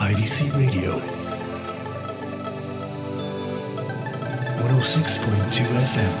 [0.00, 0.96] IDC Radio
[4.58, 6.14] 106.2 FM.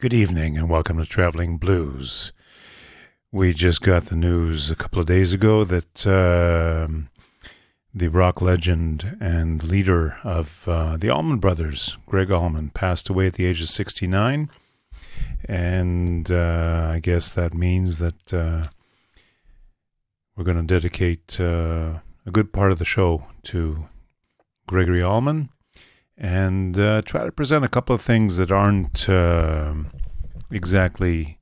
[0.00, 2.32] Good evening and welcome to Traveling Blues.
[3.30, 7.08] We just got the news a couple of days ago that um
[7.94, 13.34] the rock legend and leader of uh, the Allman Brothers, Gregg Allman, passed away at
[13.34, 14.48] the age of 69.
[15.46, 18.68] And uh, I guess that means that uh,
[20.40, 23.84] we're going to dedicate uh, a good part of the show to
[24.66, 25.50] Gregory Allman
[26.16, 29.88] and uh, try to present a couple of things that aren't um
[30.50, 31.38] exactly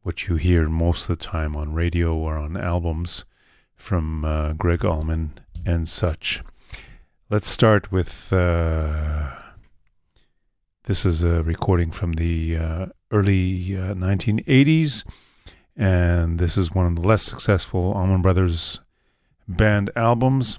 [0.00, 3.26] what you hear most of the time on radio or on albums
[3.76, 6.42] from uh, Gregg Allman and such.
[7.28, 9.28] Let's start with uh,
[10.84, 15.04] this is a recording from the uh, early uh, 1980s,
[15.80, 18.80] and this is one of the less successful Allman Brothers
[19.48, 20.58] band albums,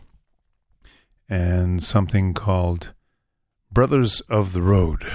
[1.30, 2.92] and something called
[3.72, 5.06] Brothers of the Road.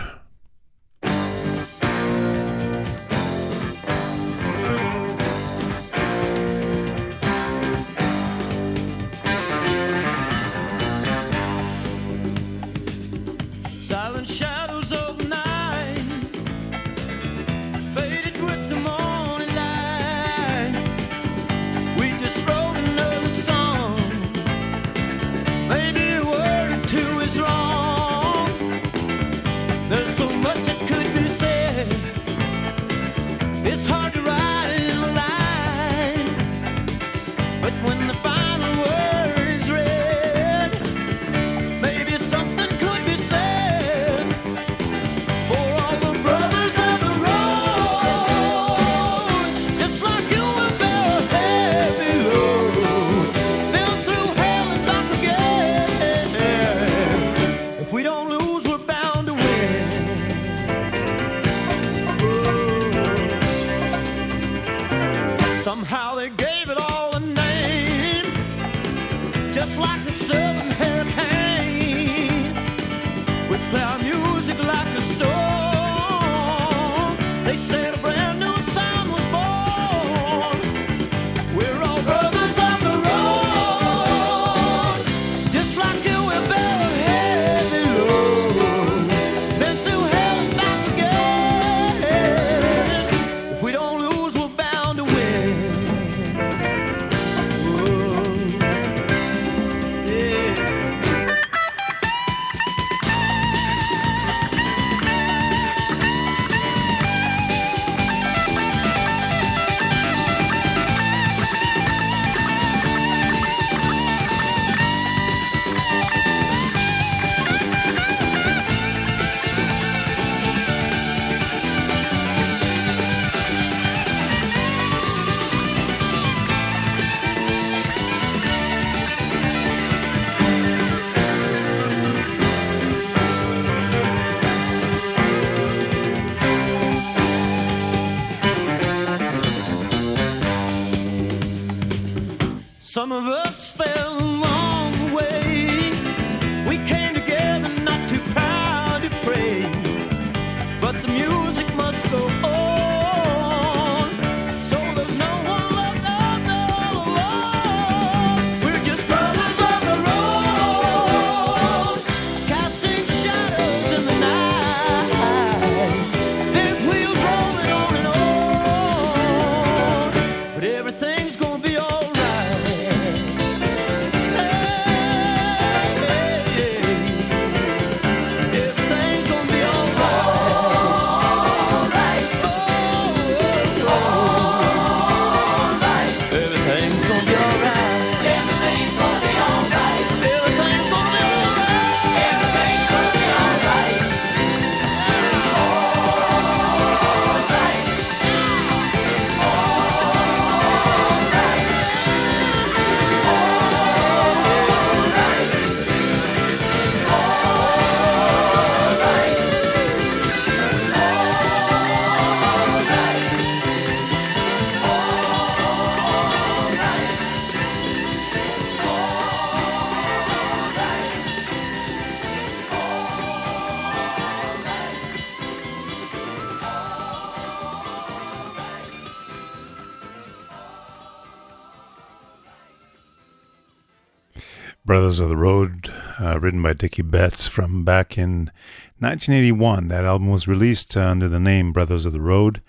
[235.07, 238.51] Brothers of the Road, uh, written by Dickey Betts from back in
[238.99, 239.87] 1981.
[239.87, 242.61] That album was released uh, under the name Brothers of the Road.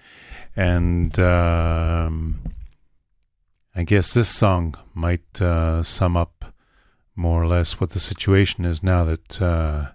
[0.55, 2.39] And um,
[3.75, 6.53] I guess this song might uh, sum up
[7.15, 9.85] more or less what the situation is now that uh,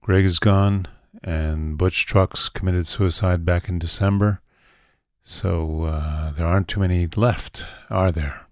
[0.00, 0.86] Gregg is gone
[1.22, 4.40] and Butch Trucks committed suicide back in December.
[5.22, 8.43] So uh, there aren't too many left, are there?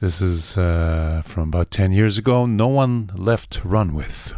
[0.00, 2.46] This is uh, from about 10 years ago.
[2.46, 4.32] No one left to run with.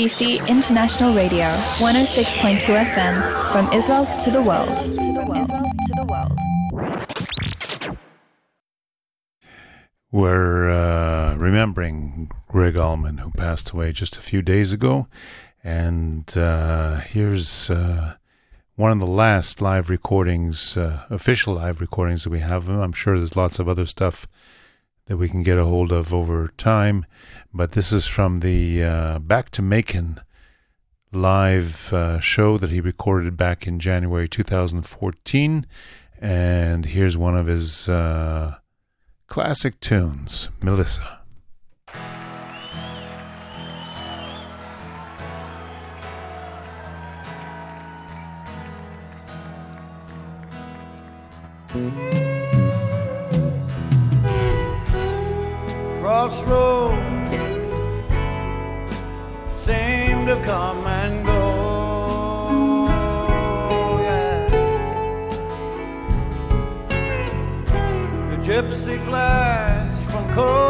[0.00, 1.44] IDC International Radio,
[1.76, 4.70] 106.2 FM, from Israel to the world.
[10.10, 15.06] We're uh, remembering Gregg Allman, who passed away just a few days ago.
[15.62, 18.14] And uh, here's uh,
[18.76, 22.70] one of the last live recordings, uh, official live recordings that we have.
[22.70, 24.26] I'm sure there's lots of other stuff
[25.10, 27.04] that we can get a hold of over time.
[27.52, 30.20] But this is from the uh, Back to Macon
[31.10, 35.66] live uh, show that he recorded back in January 2014.
[36.20, 37.86] And here's one of his
[39.26, 41.18] classic tunes, Melissa.
[56.20, 57.30] Crossroads
[59.64, 62.84] seem to come and go.
[68.28, 70.69] The Gypsy flies from coast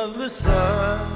[0.00, 1.06] sweet Melissa.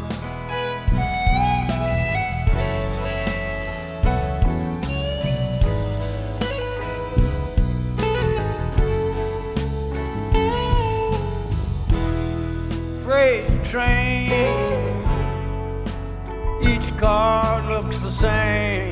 [13.64, 14.30] train.
[16.62, 18.83] Each car looks the same.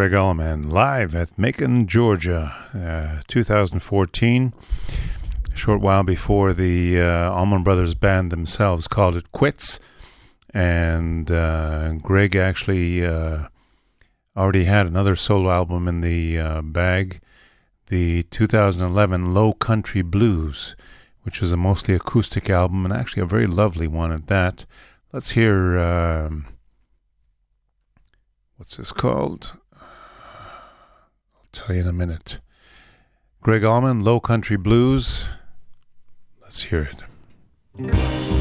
[0.00, 4.54] Gregg Allman live at Macon, Georgia, uh, 2014.
[5.52, 9.78] A short while before the uh, Allman Brothers band themselves called it quits,
[10.54, 13.48] and uh, Gregg actually uh,
[14.34, 17.20] already had another solo album in the uh, bag,
[17.88, 20.76] the 2011 Low Country Blues,
[21.24, 24.64] which was a mostly acoustic album and actually a very lovely one at that.
[25.12, 26.46] Let's hear um,
[28.56, 29.59] what's this called?
[31.52, 32.40] Tell you in a minute.
[33.42, 35.26] Gregg Allman, Low Country Blues.
[36.42, 36.90] Let's hear
[37.76, 38.39] it.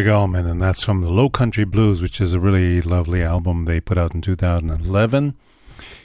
[0.00, 3.66] Gregg Allman, and that's from the Low Country Blues, which is a really lovely album
[3.66, 5.34] they put out in 2011.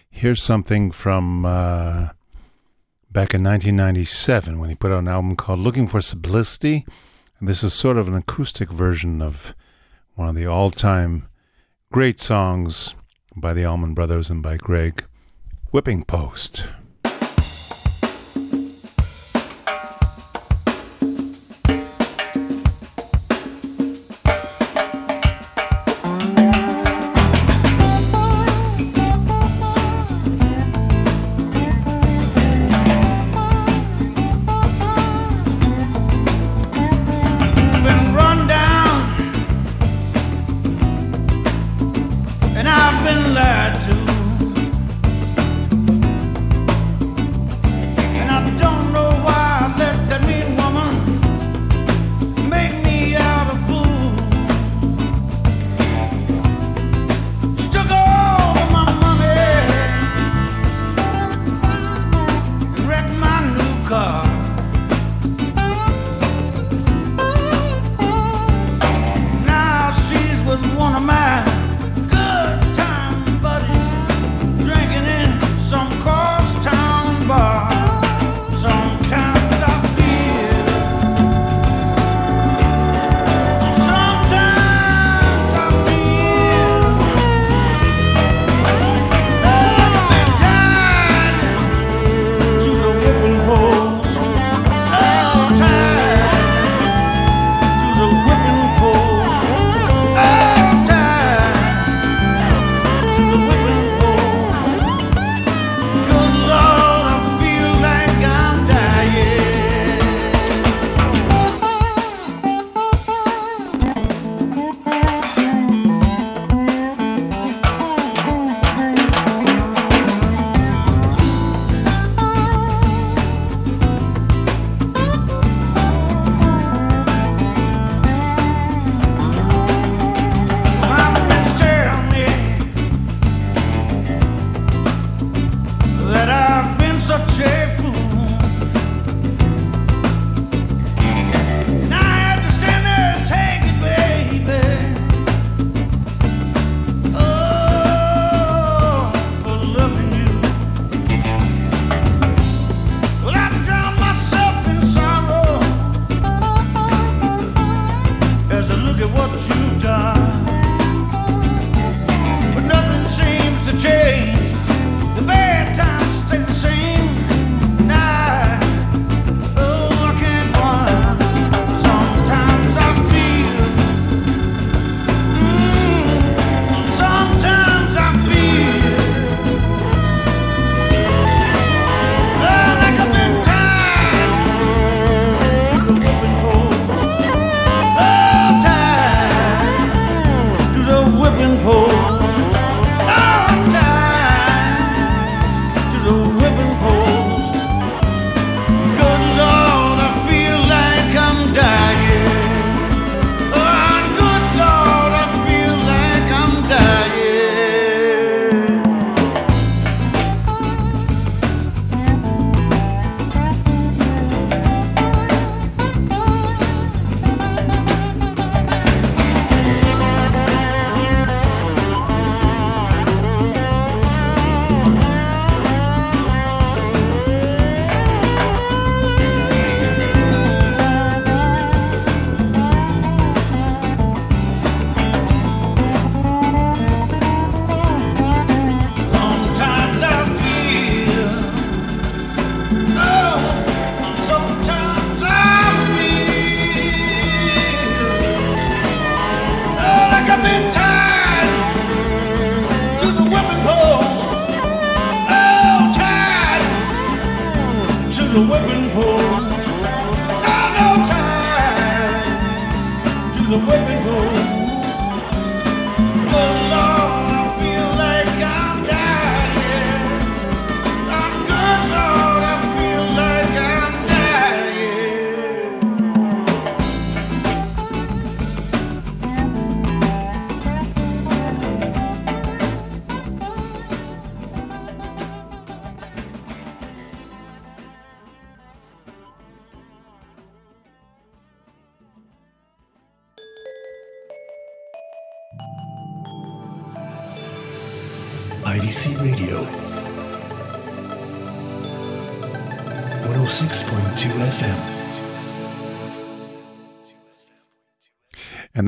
[0.09, 2.09] Here's something from uh,
[3.09, 6.85] back in 1997 when he put out an album called Looking for Simplicity.
[7.39, 9.55] And this is sort of an acoustic version of
[10.15, 11.29] one of the all time
[11.89, 12.95] great songs
[13.33, 15.05] by the Allman Brothers and by Gregg
[15.71, 16.67] Whipping Post.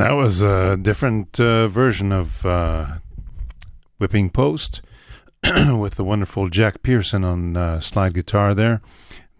[0.07, 2.99] That was a different uh, version of uh,
[3.97, 4.81] Whipping Post
[5.43, 8.81] with the wonderful Jack Pearson on uh, slide guitar there.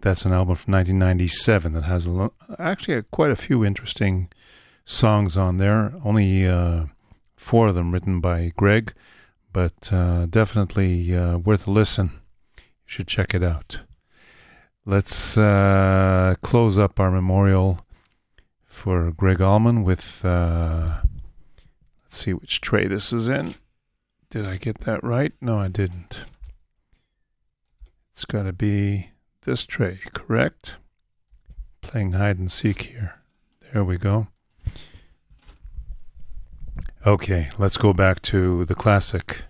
[0.02, 4.28] That's an album from 1997 that has a lo- actually uh, quite a few interesting
[4.84, 5.94] songs on there.
[6.04, 6.84] Only uh,
[7.34, 8.92] four of them written by Gregg,
[9.54, 12.10] but uh, definitely uh, worth a listen.
[12.58, 13.80] You should check it out.
[14.84, 15.32] Let's
[16.42, 17.86] close up our memorial
[18.78, 21.00] for Gregg Allman with, uh,
[22.04, 23.56] let's see which tray this is in.
[24.30, 25.32] Did I get that right?
[25.40, 26.24] No, I didn't.
[28.12, 29.10] It's got to be
[29.42, 30.78] this tray, correct?
[31.80, 33.16] Playing hide and seek here.
[33.72, 34.28] There we go.
[37.04, 39.44] Okay, let's go back to the classic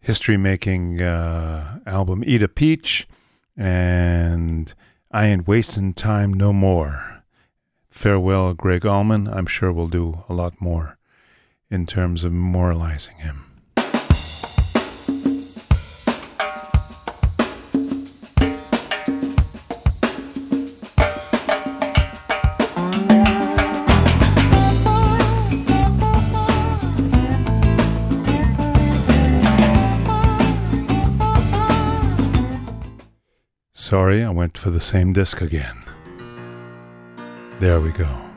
[0.00, 3.08] history making uh, album Eat a Peach
[3.56, 4.74] and
[5.10, 7.11] I Ain't Wasting Time No More.
[7.92, 9.28] Farewell, Gregg Allman.
[9.28, 10.96] I'm sure we'll do a lot more
[11.70, 13.44] in terms of memorializing him.
[33.74, 35.91] Sorry, I went for the same disc again.
[37.62, 38.31] There we go.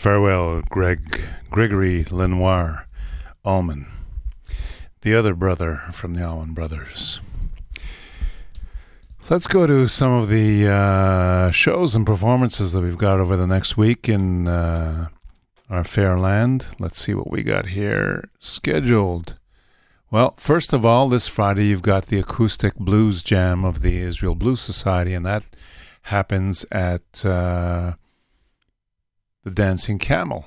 [0.00, 1.20] Farewell, Gregg
[1.50, 2.86] Gregory Lenoir
[3.44, 3.84] Allman,
[5.02, 7.20] the other brother from the Allman Brothers.
[9.28, 13.46] Let's go to some of the uh, shows and performances that we've got over the
[13.46, 15.08] next week in uh,
[15.68, 16.64] our fair land.
[16.78, 19.36] Let's see what we got here scheduled.
[20.10, 24.34] Well, first of all, this Friday you've got the acoustic blues jam of the Israel
[24.34, 25.50] Blues Society, and that
[26.04, 27.96] happens at uh,
[29.42, 30.46] the Dancing Camel,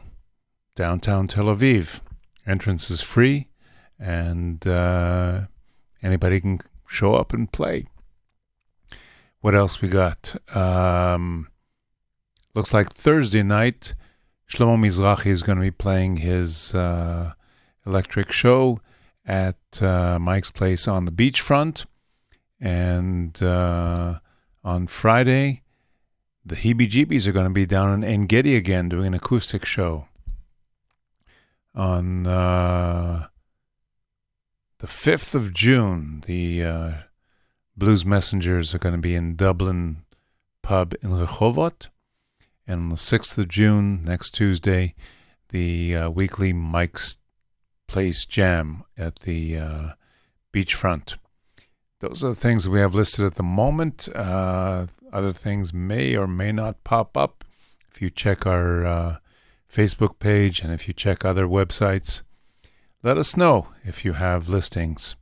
[0.75, 2.01] downtown Tel Aviv.
[2.45, 3.47] Entrance is free,
[3.97, 5.41] and uh,
[6.01, 7.87] anybody can show up and play.
[9.41, 10.35] What else we got?
[10.55, 11.49] Um,
[12.53, 13.95] looks like Thursday night,
[14.49, 17.33] Shlomo Mizrahi is going to be playing his uh,
[17.85, 18.79] electric show
[19.25, 21.85] at uh, Mike's Place on the beachfront.
[22.59, 24.19] And uh,
[24.63, 25.62] on Friday,
[26.45, 29.65] the Heebie Jeebies are going to be down in En Gedi again doing an acoustic
[29.65, 30.07] show.
[31.75, 33.27] On uh,
[34.79, 36.91] the 5th of June, the uh,
[37.75, 40.03] Blues Messengers are going to be in Dublin
[40.61, 41.89] Pub in Rehovot.
[42.67, 44.95] And on the 6th of June, next Tuesday,
[45.49, 47.17] the uh, weekly Mike's
[47.87, 49.89] Place Jam at the uh,
[50.53, 51.15] beachfront.
[52.03, 54.09] Those are the things we have listed at the moment.
[54.13, 57.45] Uh, other things may or may not pop up
[57.89, 59.17] if you check our uh,
[59.71, 62.21] Facebook page and if you check other websites.
[63.03, 65.15] Let us know if you have listings.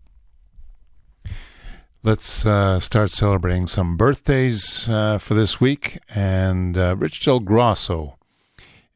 [2.01, 5.99] Let's uh, start celebrating some birthdays uh, for this week.
[6.09, 8.17] And uh, Rich Del Grosso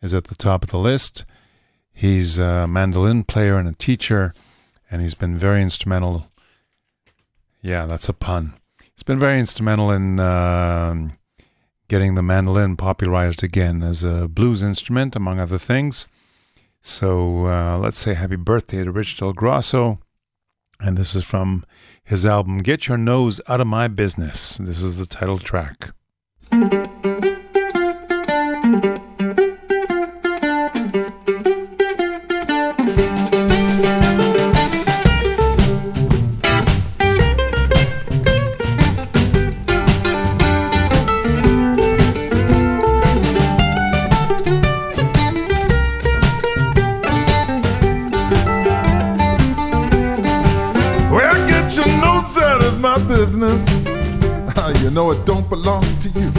[0.01, 1.23] is at the top of the list.
[1.93, 4.33] He's a mandolin player and a teacher,
[4.89, 6.25] and he's been very instrumental.
[7.65, 8.53] Yeah, that's a pun.
[8.93, 11.09] It's been very instrumental in uh,
[11.87, 16.05] getting the mandolin popularized again as a blues instrument, among other things.
[16.81, 19.97] So uh, let's say happy birthday to Rich Del Grosso.
[20.79, 21.65] And this is from
[22.03, 24.59] his album Get Your Nose Out of My Business.
[24.59, 25.89] This is the title track.
[53.35, 54.81] Business.
[54.81, 56.31] You know it don't belong to you.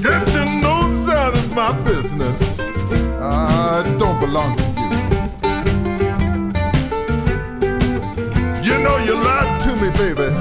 [0.00, 2.60] Get your nose out of my business.
[3.20, 4.88] Ah, it don't belong to you.
[8.68, 10.32] You know you lied to me, baby.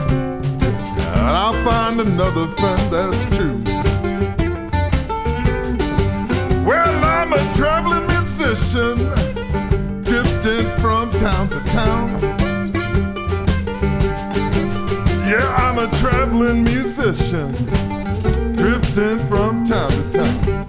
[1.18, 3.62] And I'll find another friend that's true.
[6.66, 8.95] Well, I'm a traveling musician
[10.03, 12.31] drifting from town to town.
[16.32, 17.52] Traveling musician,
[18.56, 20.66] drifting from town to town.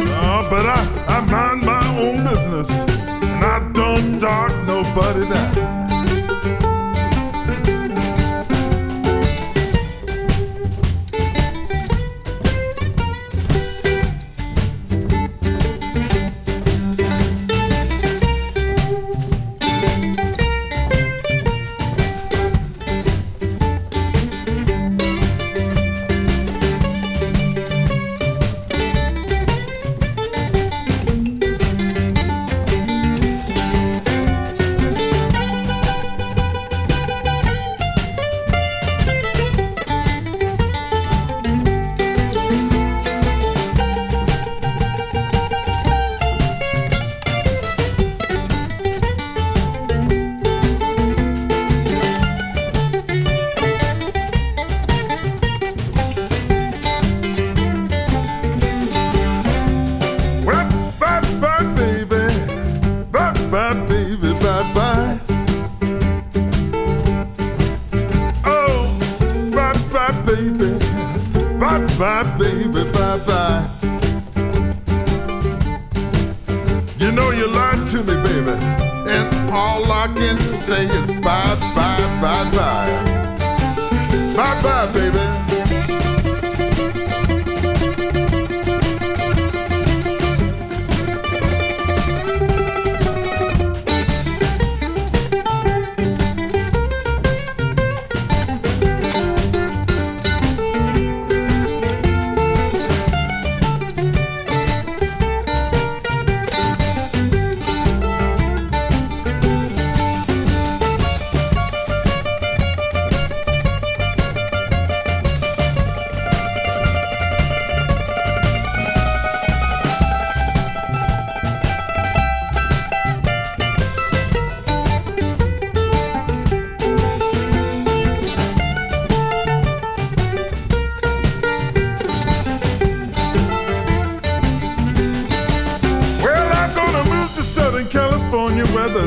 [0.00, 5.67] Oh, but I, I mind my own business, and I don't dog nobody down.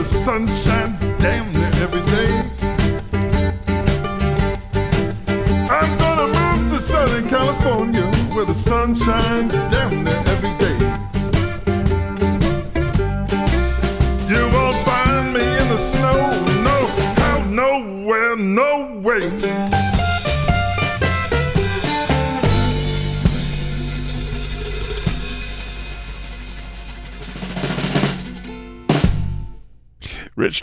[0.02, 2.32] The sun shines damn near every day.
[5.70, 9.54] I'm gonna move to Southern California where the sun shines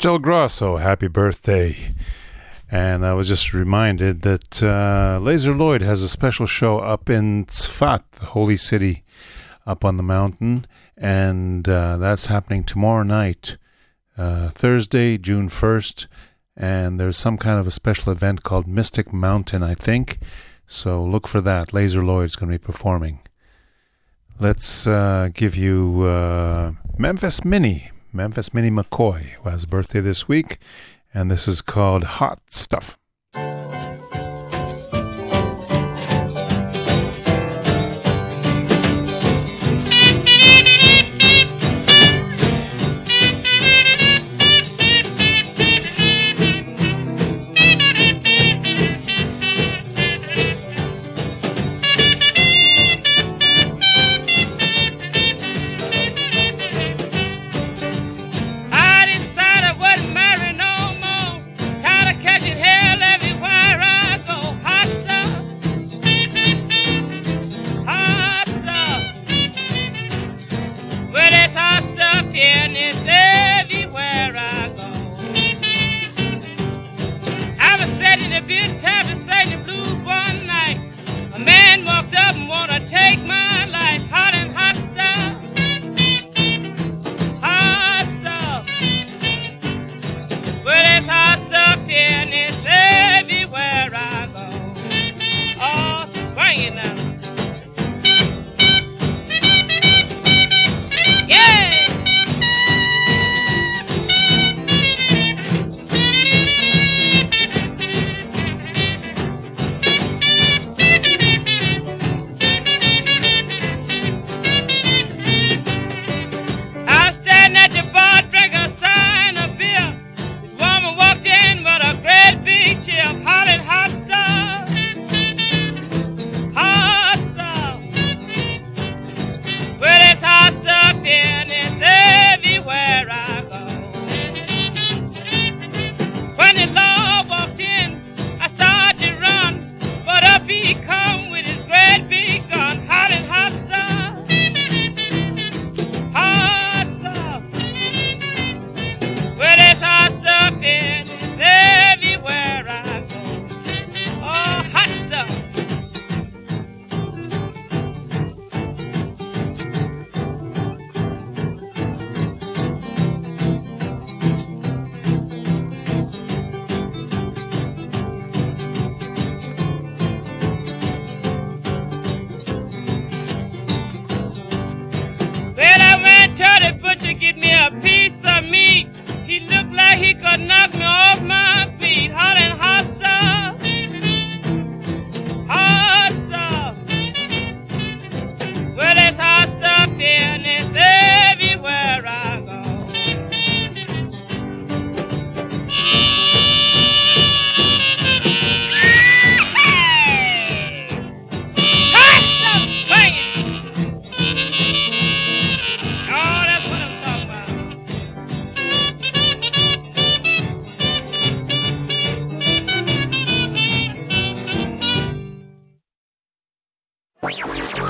[0.08, 1.76] Del Grosso, happy birthday.
[2.70, 7.44] And I was just reminded that uh, Laser Lloyd has a special show up in
[7.44, 9.04] Tzfat, the holy city
[9.66, 10.64] up on the mountain.
[10.96, 13.58] And uh, that's happening tomorrow night,
[14.16, 16.06] uh, Thursday, June 1st.
[16.56, 20.20] And there's some kind of a special event called Mystic Mountain, I think.
[20.66, 21.74] So look for that.
[21.74, 23.20] Laser Lloyd's going to be performing.
[24.40, 30.26] Let's uh, give you uh, Memphis Minnie, Memphis Minnie McCoy, who has a birthday this
[30.26, 30.58] week,
[31.14, 32.98] and this is called Hot Stuff.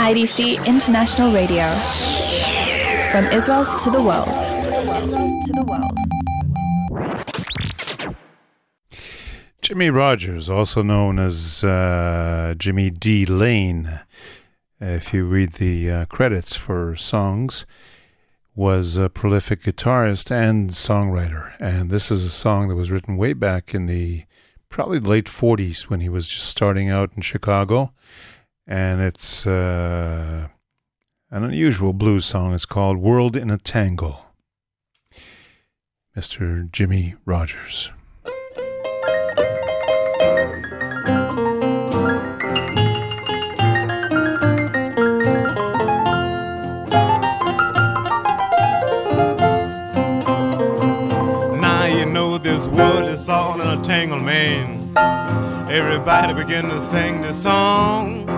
[0.09, 1.68] IDC International Radio.
[3.11, 4.28] From Israel to the world.
[4.28, 5.98] To the world.
[9.61, 13.26] Jimmy Rogers, also known as uh, Jimmy D.
[13.26, 14.00] Lane,
[14.80, 17.66] if you read the uh, credits for songs,
[18.56, 21.52] was a prolific guitarist and songwriter.
[21.61, 24.24] And this is a song that was written way back in the
[24.70, 27.92] probably late 40s when he was just starting out in Chicago.
[28.70, 30.48] And it's uh,
[31.30, 32.52] an unusual blues song.
[32.52, 34.26] It's called World in a Tangle.
[36.14, 36.70] Mr.
[36.70, 37.90] Jimmy Rogers.
[51.58, 54.92] Now you know this world is all in a tangle, man.
[55.70, 58.38] Everybody begin to sing this song.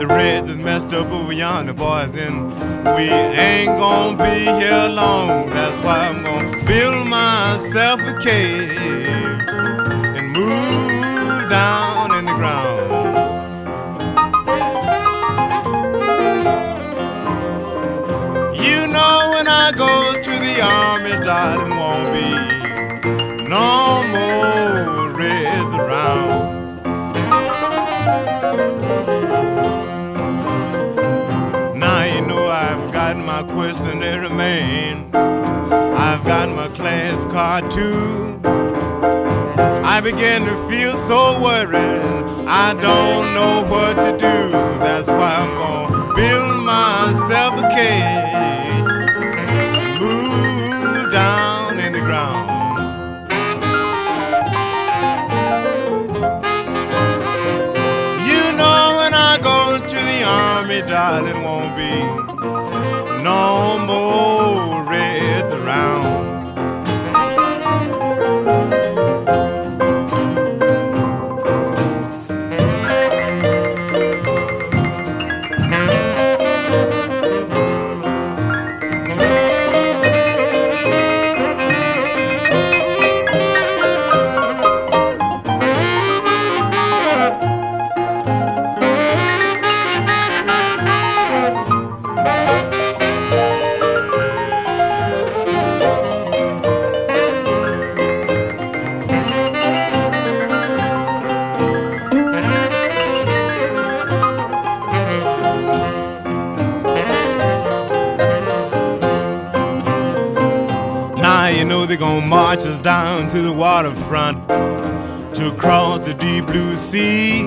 [0.00, 2.54] The Reds is messed up over yonder, boys, and
[2.96, 5.50] we ain't gonna be here long.
[5.50, 12.80] That's why I'm gonna build myself a cave and move down in the ground.
[18.56, 21.76] You know when I go to the army, darling,
[34.40, 34.96] man.
[36.06, 38.40] I've got my class card too.
[39.94, 42.02] I begin to feel so worried.
[42.66, 44.38] I don't know what to do.
[44.84, 48.82] That's why I'm gonna build myself a cage.
[50.00, 52.46] Move down in the ground.
[58.30, 59.58] You know when I go
[59.92, 62.19] to the army, darling, won't be
[112.20, 114.48] know they're gonna march us down to the waterfront
[115.34, 117.42] to cross the deep blue sea.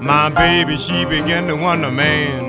[0.00, 2.48] My baby, she began to wonder, man,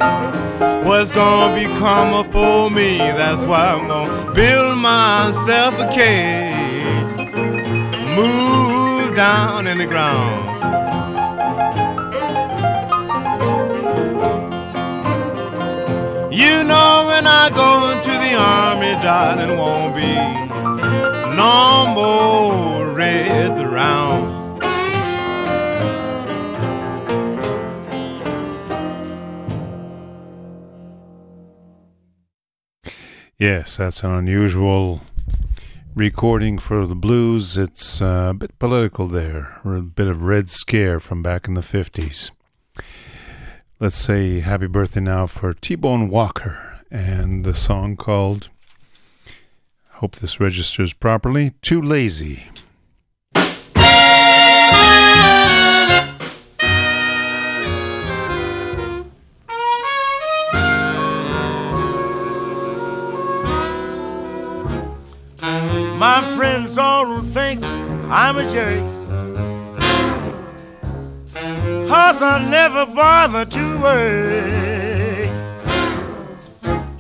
[0.86, 2.98] what's gonna become of for me?
[2.98, 7.34] That's why I'm gonna build myself a cage,
[8.16, 10.54] move down in the ground.
[16.34, 20.45] You know when I go to the army, darling, won't be
[21.36, 24.36] no more reds around.
[33.38, 35.02] Yes, that's an unusual
[35.94, 37.58] recording for the blues.
[37.58, 41.62] It's uh, a bit political there, a bit of Red Scare from back in the
[41.62, 42.32] 50s.
[43.80, 48.48] Let's say happy birthday now for T Bone Walker and the song called,
[50.06, 52.44] hope this registers properly, Too Lazy.
[65.98, 68.84] My friends all think I'm a jerk.
[71.90, 74.75] Cause I never bother to work.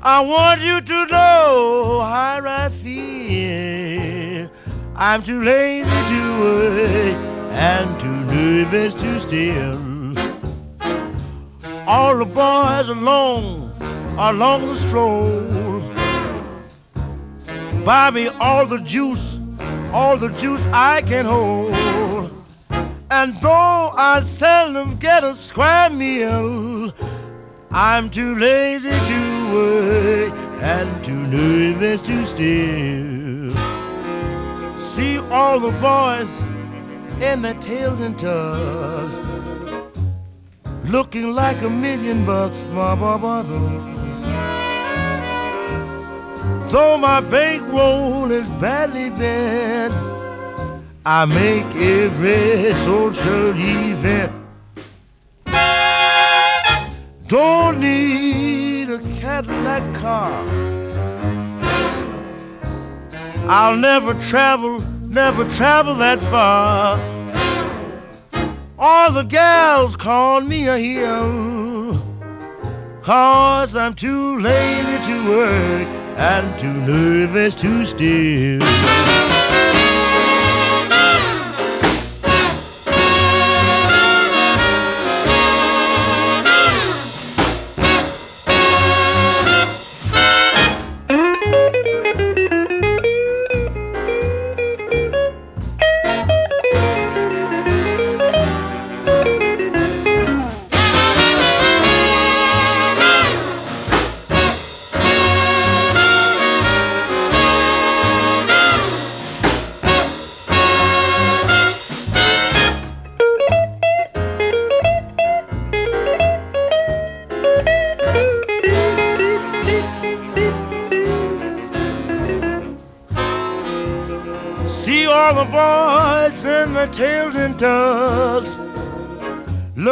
[0.07, 4.51] I want you to know how I feel.
[4.95, 7.17] I'm too lazy to work
[7.49, 9.79] and too nervous to steal.
[11.87, 13.73] All the boys along,
[14.19, 15.81] along the stroll.
[17.83, 19.39] Buy me all the juice,
[19.91, 21.73] all the juice I can hold.
[23.09, 26.93] And though I seldom get a square meal,
[27.77, 33.51] I'm too lazy to work and too nervous to steal.
[34.79, 36.31] See all the boys
[37.21, 39.13] in their tails and tugs.
[40.85, 42.61] looking like a million bucks.
[42.61, 43.43] Ba, ba, ba,
[46.71, 49.93] Though my bankroll is badly bent,
[51.05, 54.44] I make every social event.
[57.27, 60.31] Don't need a Cadillac car.
[63.49, 66.99] I'll never travel, never travel that far.
[68.77, 71.99] All the gals call me a heel.
[73.01, 79.24] Cause I'm too lazy to work and too nervous to steal.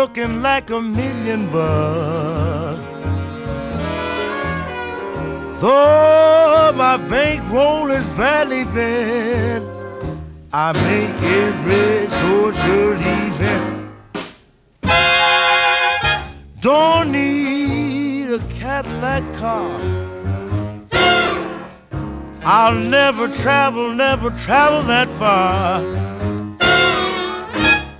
[0.04, 2.82] Looking like a million bucks.
[5.62, 9.66] Though my bankroll is badly bent,
[10.52, 13.00] I make it rich or social
[13.32, 13.94] event.
[16.60, 19.80] Don't need a Cadillac car.
[22.44, 25.82] I'll never travel, never travel that far.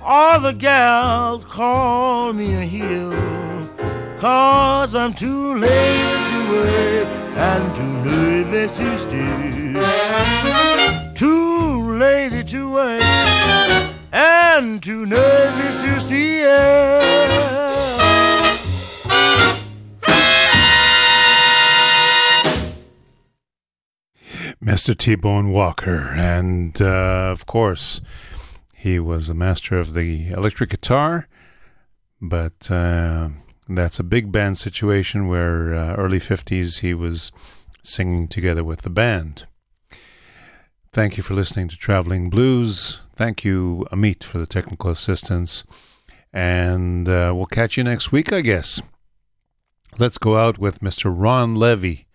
[0.06, 3.12] All the gals call me a heel,
[4.18, 7.06] cause I'm too lazy to work
[7.38, 9.84] and too nervous to steal.
[11.14, 13.02] Too lazy to work
[14.10, 16.50] and too nervous to steal.
[24.60, 24.98] Mr.
[24.98, 26.12] T Bone Walker.
[26.16, 28.00] And uh, of course,
[28.74, 31.28] he was a master of the electric guitar,
[32.28, 33.28] but uh,
[33.68, 37.32] that's a big band situation where uh, early 50s he was
[37.82, 39.46] singing together with the band.
[40.92, 43.00] Thank you for listening to Traveling Blues.
[43.16, 45.64] Thank you, Amit, for the technical assistance.
[46.32, 48.80] And uh, we'll catch you next week, I guess.
[49.98, 51.12] Let's go out with Mr.
[51.14, 52.06] Ron Levy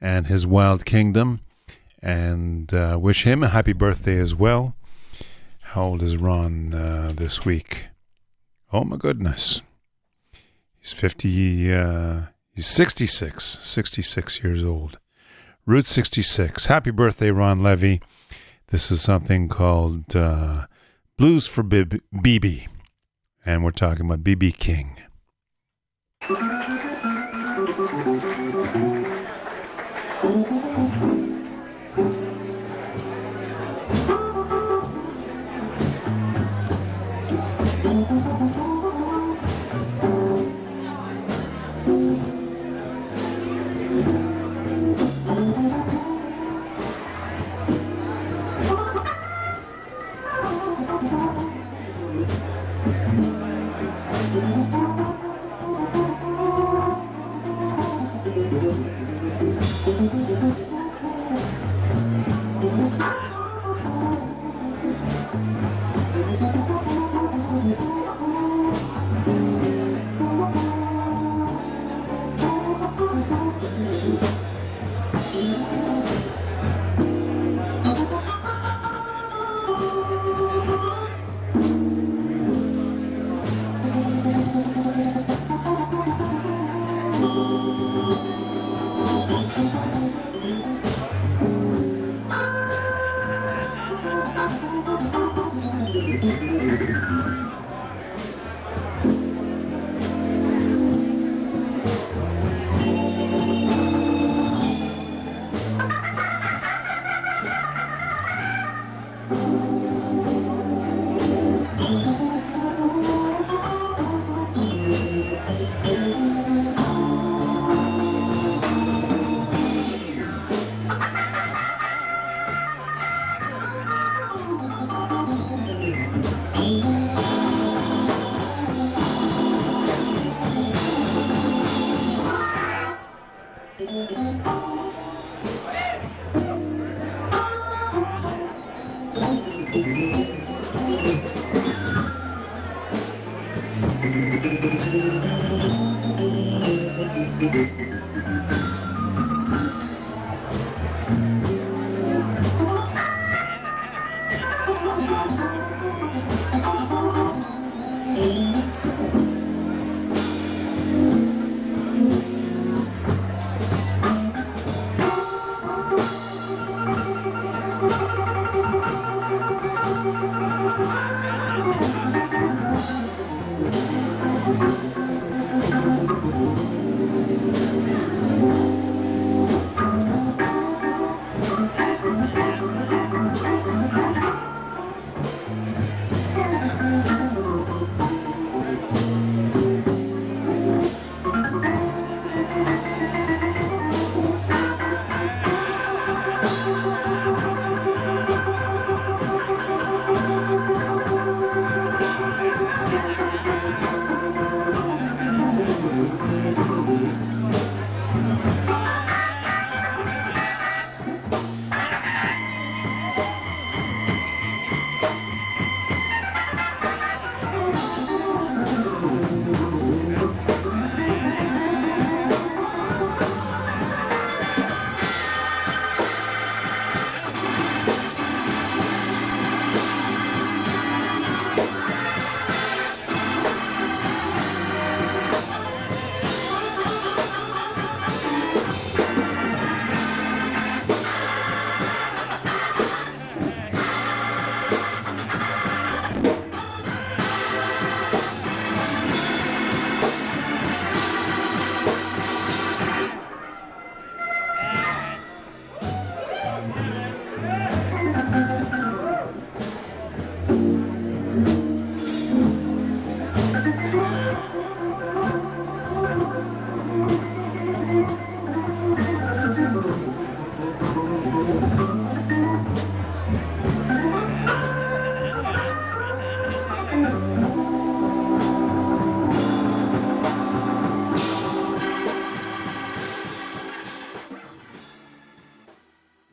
[0.00, 1.40] and his Wild Kingdom
[2.02, 4.76] and uh, wish him a happy birthday as well.
[5.62, 7.88] How old is Ron uh, this week?
[8.76, 9.62] Oh my goodness.
[10.78, 12.20] He's 50, uh,
[12.54, 14.98] he's 66, 66 years old.
[15.64, 16.66] Route 66.
[16.66, 18.02] Happy birthday, Ron Levy.
[18.68, 20.66] This is something called uh,
[21.16, 22.66] Blues for BB.
[23.46, 24.98] And we're talking about BB King.